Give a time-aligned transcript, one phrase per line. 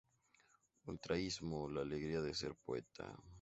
[0.87, 3.15] Ultraísmo: la alegría de ser poeta.